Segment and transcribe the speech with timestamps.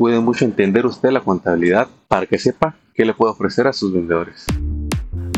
[0.00, 3.92] Cuide mucho entender usted la contabilidad para que sepa qué le puede ofrecer a sus
[3.92, 4.46] vendedores.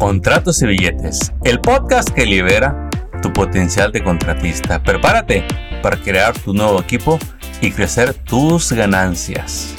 [0.00, 2.90] Contratos y billetes, el podcast que libera
[3.22, 4.82] tu potencial de contratista.
[4.82, 5.44] Prepárate
[5.80, 7.20] para crear tu nuevo equipo
[7.60, 9.76] y crecer tus ganancias.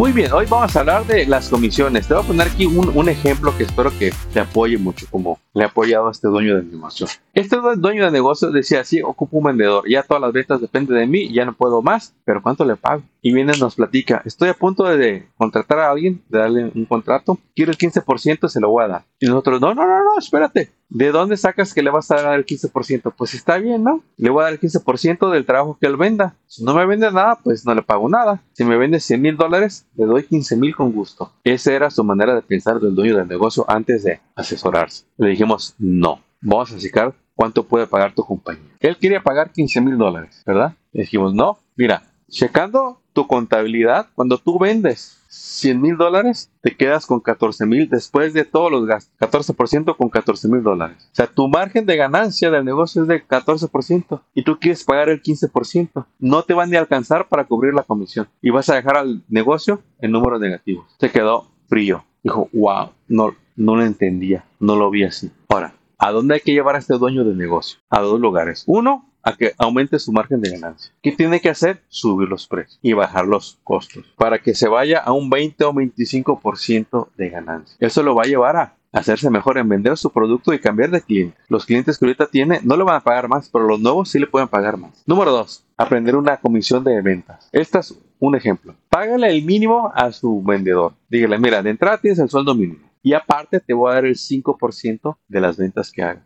[0.00, 2.08] Muy bien, hoy vamos a hablar de las comisiones.
[2.08, 5.64] Te voy a poner aquí un, ejemplo que espero que te apoye mucho, como le
[5.64, 7.06] ha apoyado a este dueño de negocio.
[7.32, 11.06] Este dueño de negocio decía, sí, ocupo un vendedor, ya todas las ventas dependen de
[11.06, 13.02] mí, ya no puedo más, pero ¿cuánto le pago?
[13.22, 16.84] Y viene y nos platica, estoy a punto de contratar a alguien, de darle un
[16.86, 19.04] contrato, quiero el 15%, se lo voy a dar.
[19.20, 22.34] Y nosotros, no, no, no, no, espérate, ¿de dónde sacas que le vas a dar
[22.38, 23.14] el 15%?
[23.16, 24.02] Pues está bien, ¿no?
[24.16, 26.34] Le voy a dar el 15% del trabajo que él venda.
[26.46, 28.42] Si no me vende nada, pues no le pago nada.
[28.54, 31.32] Si me vende 100 mil dólares, le doy 15 mil con gusto.
[31.44, 35.04] Esa era su manera de pensar del dueño del negocio antes de asesorarse.
[35.16, 38.64] Le dijimos, no, vamos a checar cuánto puede pagar tu compañía.
[38.80, 40.74] Él quería pagar 15 mil dólares, ¿verdad?
[40.92, 47.06] Le dijimos, no, mira, checando tu contabilidad, cuando tú vendes 100 mil dólares, te quedas
[47.06, 49.14] con 14 mil después de todos los gastos.
[49.20, 50.96] 14% con 14 mil dólares.
[51.12, 55.08] O sea, tu margen de ganancia del negocio es de 14% y tú quieres pagar
[55.08, 56.06] el 15%.
[56.18, 59.82] No te van a alcanzar para cubrir la comisión y vas a dejar al negocio
[60.00, 60.86] en números negativos.
[60.98, 62.04] Se quedó frío.
[62.22, 65.30] Dijo, wow, no, no lo entendía, no lo vi así.
[65.48, 67.78] Ahora, ¿a dónde hay que llevar a este dueño de negocio?
[67.90, 68.64] A dos lugares.
[68.66, 70.92] Uno, a que aumente su margen de ganancia.
[71.02, 71.82] ¿Qué tiene que hacer?
[71.88, 75.72] Subir los precios y bajar los costos para que se vaya a un 20 o
[75.74, 77.76] 25% de ganancia.
[77.78, 81.02] Eso lo va a llevar a hacerse mejor en vender su producto y cambiar de
[81.02, 81.36] cliente.
[81.48, 84.18] Los clientes que ahorita tiene no le van a pagar más, pero los nuevos sí
[84.18, 85.02] le pueden pagar más.
[85.06, 85.64] Número 2.
[85.76, 87.48] Aprender una comisión de ventas.
[87.52, 88.74] Este es un ejemplo.
[88.88, 90.94] Págale el mínimo a su vendedor.
[91.08, 92.89] Dígale, mira, de entrada tienes el sueldo mínimo.
[93.02, 96.24] Y aparte te voy a dar el 5% de las ventas que haga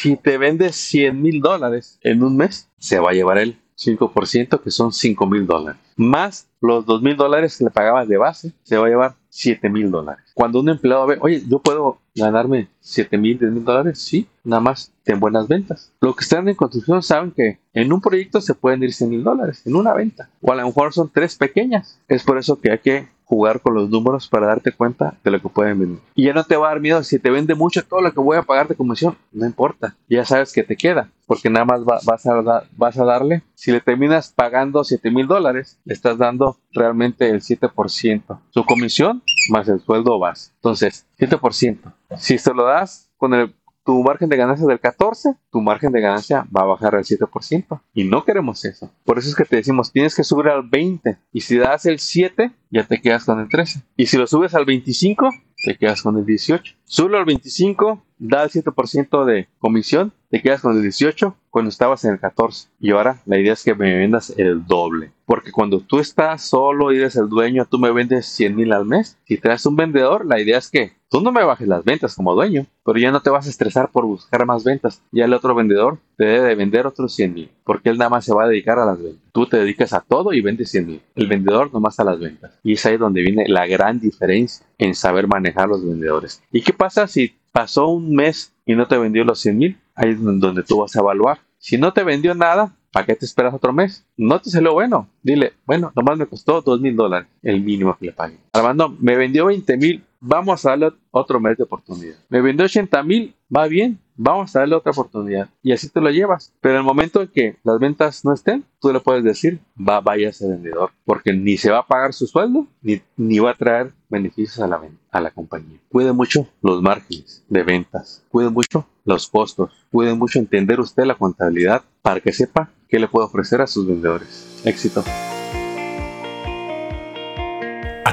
[0.00, 4.62] si te vendes 100 mil dólares en un mes, se va a llevar el 5%,
[4.62, 5.80] que son 5 mil dólares.
[5.96, 9.68] Más los 2 mil dólares que le pagabas de base, se va a llevar 7
[9.68, 10.24] mil dólares.
[10.34, 14.60] Cuando un empleado ve, oye, yo puedo ganarme 7 mil, 10 mil dólares, sí, nada
[14.60, 15.92] más ten buenas ventas.
[16.00, 19.24] Los que están en construcción saben que en un proyecto se pueden ir 100 mil
[19.24, 20.30] dólares, en una venta.
[20.40, 22.00] O a lo mejor son tres pequeñas.
[22.06, 25.40] Es por eso que hay que jugar con los números para darte cuenta de lo
[25.40, 26.02] que pueden vender.
[26.14, 28.20] Y ya no te va a dar miedo si te vende mucho todo lo que
[28.20, 31.84] voy a pagar de comisión, no importa, ya sabes que te queda, porque nada más
[31.84, 37.28] vas, a, vas darle, si le terminas pagando 7 mil dólares, le estás dando realmente
[37.28, 40.52] el 7%, su comisión más el sueldo base.
[40.56, 41.92] Entonces, 7%.
[42.16, 43.54] Si se lo das con el
[43.88, 47.80] tu margen de ganancia del 14, tu margen de ganancia va a bajar al 7%.
[47.94, 48.92] Y no queremos eso.
[49.02, 51.16] Por eso es que te decimos, tienes que subir al 20.
[51.32, 53.80] Y si das el 7, ya te quedas con el 13.
[53.96, 55.30] Y si lo subes al 25,
[55.64, 56.74] te quedas con el 18.
[56.84, 62.04] Sube al 25, da el 7% de comisión, te quedas con el 18 cuando estabas
[62.04, 62.68] en el 14.
[62.80, 65.12] Y ahora la idea es que me vendas el doble.
[65.24, 68.86] Porque cuando tú estás solo y eres el dueño, tú me vendes 100 mil al
[68.86, 69.18] mes.
[69.26, 72.34] Si traes un vendedor, la idea es que tú no me bajes las ventas como
[72.34, 75.02] dueño, pero ya no te vas a estresar por buscar más ventas.
[75.12, 78.24] Ya el otro vendedor te debe de vender otros 100 mil, porque él nada más
[78.24, 79.22] se va a dedicar a las ventas.
[79.32, 81.02] Tú te dedicas a todo y vendes 100 mil.
[81.14, 82.58] El vendedor nomás a las ventas.
[82.62, 86.42] Y es ahí donde viene la gran diferencia en saber manejar los vendedores.
[86.50, 89.78] ¿Y qué pasa si pasó un mes y no te vendió los 100 mil?
[89.98, 91.38] Ahí es donde tú vas a evaluar.
[91.58, 94.06] Si no te vendió nada, ¿Para qué te esperas otro mes?
[94.16, 95.08] No te lo bueno.
[95.22, 98.38] Dile, bueno, nomás me costó dos mil dólares, el mínimo que le pague.
[98.52, 102.16] Armando, me vendió 20 mil, vamos a darle otro mes de oportunidad.
[102.28, 105.48] Me vendió 80 mil, va bien, vamos a darle otra oportunidad.
[105.62, 106.52] Y así te lo llevas.
[106.60, 110.00] Pero en el momento en que las ventas no estén, tú le puedes decir, va,
[110.00, 110.90] vaya ese vendedor.
[111.04, 114.66] Porque ni se va a pagar su sueldo, ni, ni va a traer beneficios a
[114.66, 114.80] la,
[115.10, 115.78] a la compañía.
[115.88, 118.24] Cuide mucho los márgenes de ventas.
[118.28, 119.72] Cuide mucho los costos.
[119.90, 123.86] Cuide mucho entender usted la contabilidad para que sepa qué le puede ofrecer a sus
[123.86, 124.62] vendedores.
[124.64, 125.04] Éxito.